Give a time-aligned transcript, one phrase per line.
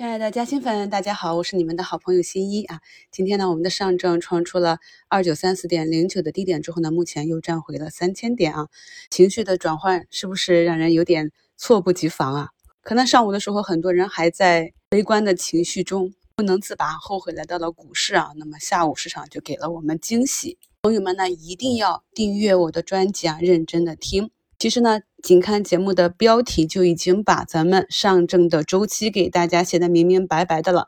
[0.00, 2.80] 亲爱的嘉兴粉，大家好，我是你们的好朋友新一啊。
[3.10, 8.68] 今天呢，我们的上证创出了二九三四点零九的低点之后呢，目前又站回了三千点啊。
[9.10, 12.48] 情绪的转换是不是让人有点猝不及防啊？
[12.80, 18.30] 可能上午的时候，很多人还在悲观的情绪中不能自拔，后悔来到了股市啊。
[18.36, 24.30] 那么下午市场就给了我们惊喜，朋友们呢一定要订阅我的专辑啊，认真的听。
[24.60, 30.84] 其实呢，仅看节目的标题就已经把咱们上证的周期给大家写的明明白白的了。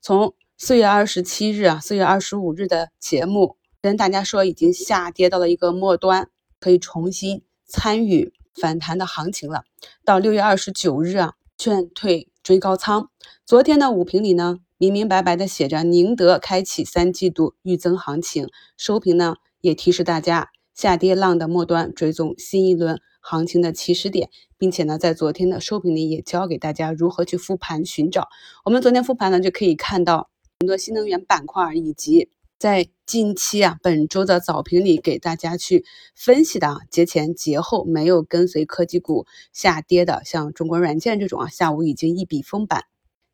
[0.00, 9.62] 从四月二十七日啊，四月二十五日的节目跟大家说，已经下跌到了一个末端，可以重新参与反弹的行情了。
[10.04, 13.08] 到六月二十九日啊，劝退追高仓。
[13.46, 18.48] 昨天的午评里呢，明明白白的写着宁德开启三季度预增行情。
[18.76, 23.00] 收评呢，也提示大家下跌浪的末端，追踪新一轮。
[23.22, 28.28] 行情的起始点，并且呢，在昨天的收评里也教给大家如何去复盘寻找。
[28.64, 30.28] 我们昨天复盘呢，就可以看到
[30.60, 42.84] 很多新能源板块，以及在近期啊本周的早评里给大家去分析的啊节前节后没有跟随科技股下跌的，像中国软件这种啊，下午已经一笔封板。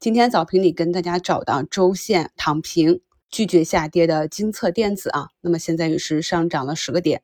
[0.00, 7.22] 今天早评里跟大家找的周线躺平拒绝下跌的金策电子啊，那么现在也是上涨了十个点。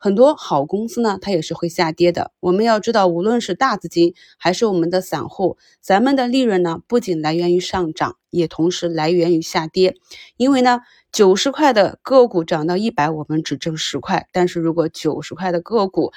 [0.00, 2.30] 很多好公司呢，它也是会下跌的。
[2.38, 9.96] 我们要知道，无论是大资金还是我们的散户，咱们的利润呢，不仅来源于上涨，也同时来源于下跌。
[10.36, 16.12] 因为呢，九十块的个股涨到一百，我们只挣十块；但是如果九十块的个股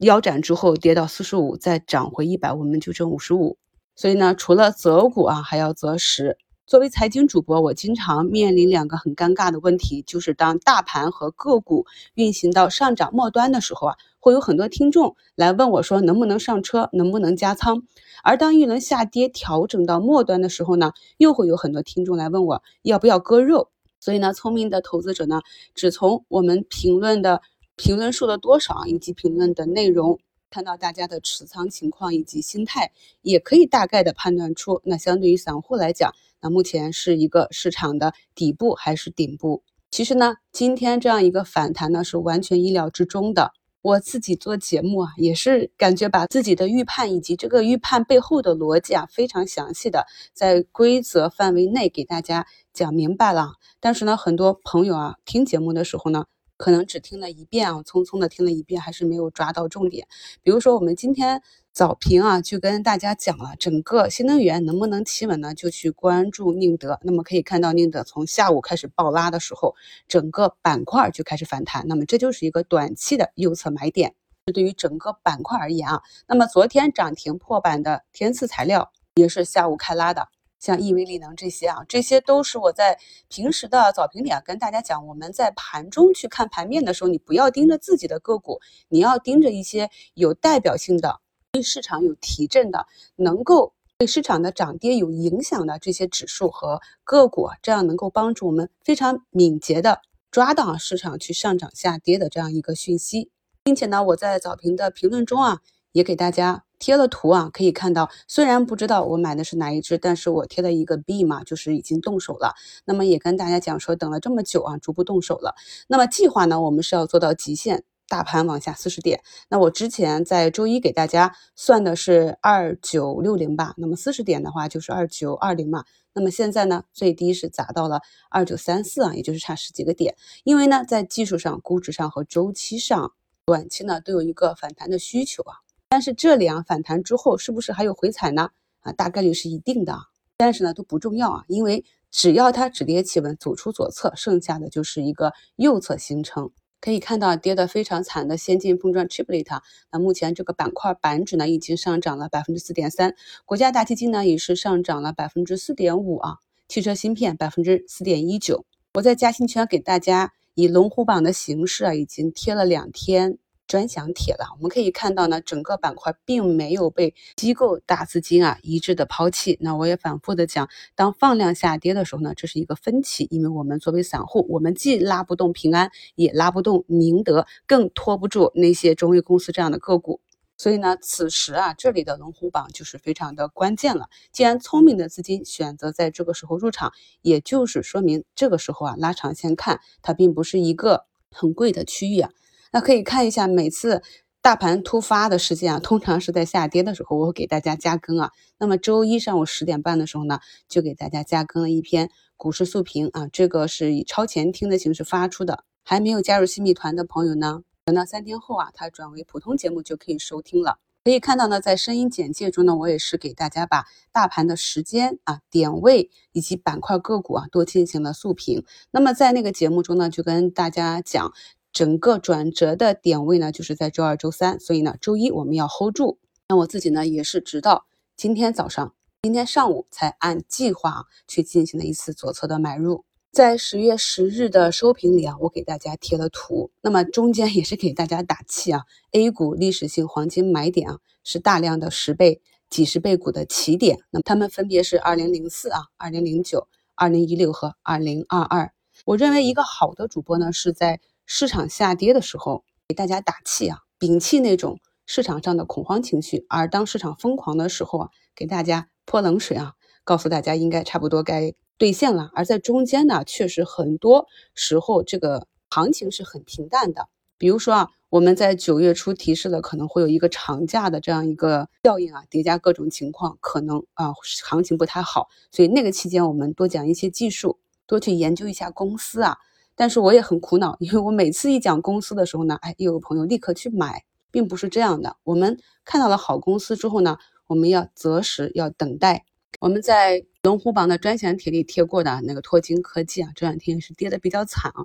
[0.00, 3.56] 腰斩之后跌到四十五，再涨回一百，我们就挣五十五。
[3.94, 6.36] 所以呢，除了择股啊，还要择时。
[6.70, 17.80] 作为财经主播，我经常面临两个很尴尬的问题，就是当大盘和个股运行到上涨末端的时候啊，会有很多听众来问我说能不能上车，能不能加仓；
[18.22, 23.68] 而当一轮下跌调整到末端的时候呢，又会有很多听众来问我要不要割肉。
[23.98, 25.40] 所以呢，聪明的投资者呢，
[25.74, 27.42] 只从我们评论的
[27.74, 30.20] 评论数的多少以及评论的内容。
[30.50, 32.90] 看到大家的持仓情况以及心态，
[33.22, 36.12] 也可以大概的判断出，那相对于散户来讲，
[36.42, 39.62] 那目前是一个市场的底部还是顶部？
[39.90, 43.52] 其实呢，今天这样一个反弹呢，是完全意料之中的。
[43.82, 53.52] 我自己做节目啊，也是感觉把自己的预判以及这个预判背后的逻辑啊，非常详细的在规则范围内给大家讲明白了。
[53.80, 56.24] 但是呢，很多朋友啊，听节目的时候呢。
[56.62, 60.06] 可能只听了一遍啊，匆匆的听了一遍，还是没有抓到重点。
[60.42, 61.40] 比如说，我们今天
[61.72, 65.54] 早评啊，就跟大家讲了整个新能源能不能企稳呢？
[65.54, 66.98] 就去关注宁德。
[67.02, 69.76] 那么可以看到，宁德从下午开始暴拉的时候，
[70.08, 71.86] 整个板块就开始反弹。
[71.86, 74.14] 那么这就是一个短期的右侧买点。
[74.52, 80.26] 对于整个板块而言啊，那么昨天涨停破板的天赐材料也是下午开拉的。
[80.58, 82.98] 像亿维力能这些啊，这些都是我在
[83.28, 91.20] 平时的早评里啊跟大家讲，我们在盘中去看盘面的时候，你不要盯着自己的个股，你要盯着一些有代表性的、
[91.52, 100.00] 对市场有提振的、能够对市场的涨跌有影响的这些指数和个股，这样能够帮助我们非常敏捷的
[100.30, 103.30] 抓到市场去上涨下跌的这样一个讯息，
[103.64, 105.60] 并且呢，我在早评的评论中啊。
[105.92, 112.54] 也给大家贴了图啊，可以看到，虽然不知道我买的是哪一只，但是我贴了一个 B 嘛，就是已经动手了。
[112.84, 115.56] 那么也跟大家讲说，等了这么久啊，逐步动手了。
[115.88, 119.22] 那么计划呢，我们是要做到极限，大盘往下四十点。
[119.48, 125.84] 那我之前在周一给大家算的是二九六零吧，那么四十点的话就是二九二零嘛。
[126.12, 130.16] 那么现在呢，最低是砸到了二九三四啊，也就是差十几个点。
[130.42, 133.12] 因为呢，在技术上、估值上和周期上，
[133.46, 135.54] 短期呢都有一个反弹的需求啊。
[135.88, 138.50] 但是这里啊反弹之后是不是还有回踩呢？
[138.80, 139.96] 啊，大概率是一定的。
[140.36, 146.50] 但是呢都不重要啊，因为只要它止跌企稳走出左侧，剩下的就是一个右侧形成。
[146.80, 149.60] 可以看到跌得非常惨的先进封装 Chiplet，
[149.92, 153.14] 那目前这个板块板指呢已经上涨了百分之四点三，
[153.44, 158.64] 国家大基金呢也是上涨了百分之四点五啊，汽车芯片百分之四点一九。
[158.94, 163.38] 我在嘉兴圈给大家以龙虎榜的形式啊，已经贴了两天。
[163.70, 169.56] 专享帖了，我们可以看到呢，整个板块并没有被机构大资金啊一致的抛弃。
[169.60, 180.20] 那我也反复的讲，当放量下跌的时候呢，这是一个分歧，因为我们作为散户，我们既拉不动平安，也拉不动宁德，更拖不住那些中微公司这样的个股。
[180.56, 184.08] 所以呢，此时啊，这里的龙虎榜就是非常的关键了。
[184.32, 186.92] 既然聪明的资金选择在这个时候入场，
[187.22, 192.30] 也就是说明这个时候啊，拉长线看，它并不是一个很贵的区域啊。
[192.72, 194.02] 那可以看一下，每次
[194.40, 198.30] 大盘突发的事件啊，通常是在下跌的时候，我会给大家加更啊。
[198.58, 205.64] 那么周一上午十点半的时候呢，就给大家加更了一篇股市速评啊，这个是以超前听的形式发出的。
[205.82, 210.78] 还没有加入新密团的朋友呢，等到三天后啊，它转为普通节目就可以收听了。
[211.02, 218.64] 可以看到呢，在声音简介中呢，我也是给大家把大盘的时间啊、点位以及板块个股啊都进行了速评。
[218.90, 221.32] 那么在那个节目中呢，就跟大家讲，
[221.72, 226.18] 整个转折的点位呢，就是在周二、周三，所以呢，周一我们要 hold 住。
[226.48, 227.86] 那我自己呢，也是直到
[228.16, 233.04] 今天早上、今天上午才按计划去进行了一次左侧的买入。
[233.32, 238.82] 在十月十日的收评里啊，我给大家贴了图，那么中间也是给大家打气啊。
[239.12, 246.66] A 股历史性黄金买点啊，是大量的十倍、几十倍股的起点，那么它们分别是二零零四啊、二零零九、
[246.96, 248.72] 二零一六和二零二二。
[249.04, 250.98] 我认为一个好的主播呢，是在
[251.32, 261.54] 市场下跌的时候给大家打气啊，摒弃那种市场上的恐慌情绪，而当市场疯狂的时候啊，给大家泼冷水啊，告诉大家应该差不多该。
[261.78, 267.08] 兑现了，而在中间呢，确实很多时候这个行情是很平淡的。
[267.38, 279.38] 比如说啊，我们在九月初提示了可能会有一个长假的这样一个效应啊，叠加各种情况，可能啊行情不太好，所以那个期间我们多讲一些技术，多去研究一下公司啊。
[279.80, 285.16] 但是我也很苦恼，因为我每次一讲公司的时候呢，哎，又有朋友立刻去买，并不是这样的。
[285.24, 287.16] 我们看到了好公司之后呢，
[287.46, 289.24] 我们要择时，要等待。
[289.58, 294.84] 我们在龙虎榜的专享帖里贴过的那个拓金科技啊，这两天是跌的比较惨啊。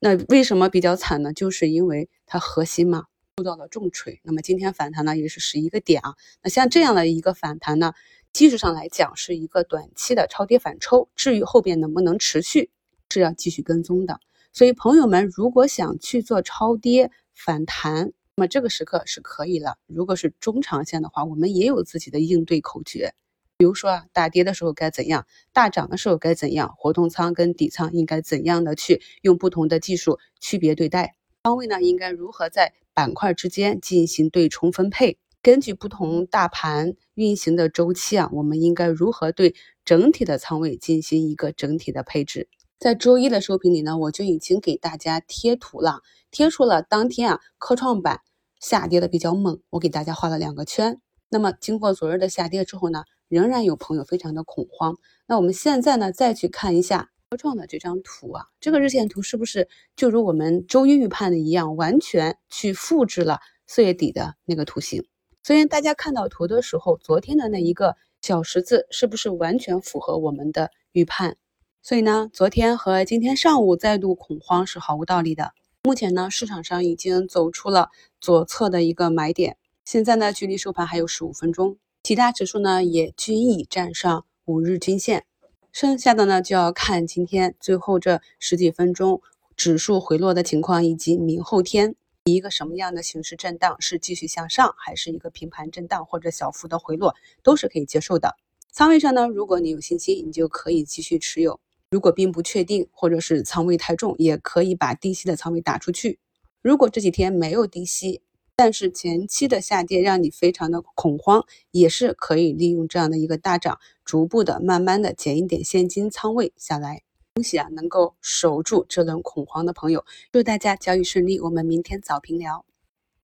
[0.00, 1.32] 那为什么比较惨呢？
[1.32, 3.04] 就是因为它核心嘛
[3.36, 4.20] 受到了重锤。
[4.24, 6.14] 那么今天反弹呢也是十一个点啊。
[6.42, 7.92] 那像这样的一个反弹呢，
[8.32, 12.72] 技术上来讲是一个短期的超跌反抽，至于后边能不能持续，
[13.08, 14.18] 是要继续跟踪的。
[14.52, 19.78] 所以朋友们如果想去做超跌反弹，那么这个时刻是可以了。
[19.86, 23.14] 如果是中长线的话，我们也有自己的应对口诀。
[23.56, 31.14] 比如说啊，大跌的时候该怎样，大涨的时候该怎样，活动仓跟底仓应该怎样的去用不同的技术区别对待，
[31.44, 39.54] 仓位呢应该如何在板块之间进行对冲分配，根据不同大盘运行的周期啊，我们应该如何对
[39.84, 42.48] 整体的仓位进行一个整体的配置。
[42.82, 46.00] 在周一的收评里呢，我就已经给大家贴图了，
[46.32, 48.22] 贴出了当天啊科创板
[48.58, 51.00] 下跌的比较猛，我给大家画了两个圈。
[51.28, 53.04] 那么经过昨日的下跌之后呢？
[53.28, 54.96] 仍然有朋友非常的恐慌。
[55.28, 65.06] 那我们现在呢，再去看一下科创的这张图啊，这个日线图是不是就如我们周一预判的一样，完全去复制了四月底的那个图形？
[65.44, 71.36] 所以大家看到图的时候，昨天的那一个小十字是不是完全符合我们的预判？
[71.84, 75.52] 所以呢，昨天和今天上午再度恐慌是毫无道理的。
[75.82, 77.90] 目前呢，市场上已经走出了
[78.20, 81.76] 左侧的一个买点，现在呢，距离收盘还有十五分钟。
[82.04, 85.24] 其他指数呢也均已站上五日均线，
[85.72, 89.20] 剩下的呢就要看今天最后这十几分钟
[89.56, 91.96] 指数回落的情况，以及明后天
[92.26, 98.36] 以一个什么样的形式震荡，是继续向上，还是一个平盘震荡或者小幅的回落，都是可以接受的。
[98.70, 101.60] 仓位上呢，如果你有信心，你就可以继续持有；
[101.92, 106.18] 如果并不确定，或者是仓位太重，也可以把低吸的仓位打出去。
[106.62, 108.22] 如果这几天没有低吸，
[108.56, 117.02] 但是前期的下跌让你非常的恐慌，也是可以利用这样的一个大涨，逐步的、慢慢的减一点现金仓位下来。
[117.34, 120.02] 恭喜啊，能够守住这轮恐慌的朋友，
[120.32, 121.38] 祝大家交易顺利。
[121.40, 122.64] 我们明天早评聊。